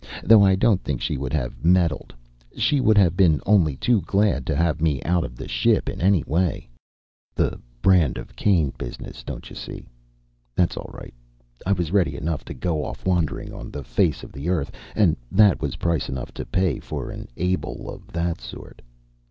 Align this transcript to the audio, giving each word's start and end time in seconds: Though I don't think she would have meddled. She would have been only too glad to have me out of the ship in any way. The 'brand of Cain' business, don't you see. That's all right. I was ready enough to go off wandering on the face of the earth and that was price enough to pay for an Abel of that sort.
Though 0.23 0.43
I 0.43 0.55
don't 0.55 0.83
think 0.83 0.99
she 0.99 1.15
would 1.15 1.31
have 1.33 1.63
meddled. 1.63 2.11
She 2.57 2.79
would 2.81 2.97
have 2.97 3.15
been 3.15 3.39
only 3.45 3.77
too 3.77 4.01
glad 4.01 4.47
to 4.47 4.55
have 4.55 4.81
me 4.81 4.99
out 5.03 5.23
of 5.23 5.35
the 5.35 5.47
ship 5.47 5.87
in 5.87 6.01
any 6.01 6.23
way. 6.23 6.67
The 7.35 7.59
'brand 7.83 8.17
of 8.17 8.35
Cain' 8.35 8.73
business, 8.79 9.23
don't 9.23 9.47
you 9.51 9.55
see. 9.55 9.85
That's 10.55 10.75
all 10.75 10.89
right. 10.91 11.13
I 11.67 11.73
was 11.73 11.91
ready 11.91 12.15
enough 12.15 12.43
to 12.45 12.55
go 12.55 12.83
off 12.83 13.05
wandering 13.05 13.53
on 13.53 13.69
the 13.69 13.83
face 13.83 14.23
of 14.23 14.31
the 14.31 14.49
earth 14.49 14.71
and 14.95 15.15
that 15.31 15.61
was 15.61 15.75
price 15.75 16.09
enough 16.09 16.33
to 16.33 16.45
pay 16.47 16.79
for 16.79 17.11
an 17.11 17.27
Abel 17.37 17.87
of 17.87 18.07
that 18.07 18.41
sort. 18.41 18.81